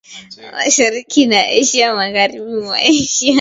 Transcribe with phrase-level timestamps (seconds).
[0.57, 3.29] mashariki na Asia ya magharibi mwa Asia